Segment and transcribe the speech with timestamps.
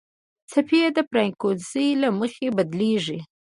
[0.51, 3.19] څپې د فریکونسۍ له مخې بدلېږي.